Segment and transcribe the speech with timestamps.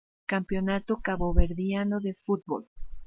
[0.25, 2.63] Campeonato caboverdiano de fútbol